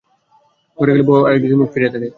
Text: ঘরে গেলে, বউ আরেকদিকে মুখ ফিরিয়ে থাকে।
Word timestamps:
ঘরে 0.77 0.91
গেলে, 0.93 1.03
বউ 1.03 1.21
আরেকদিকে 1.27 1.55
মুখ 1.55 1.69
ফিরিয়ে 1.73 1.93
থাকে। 1.93 2.09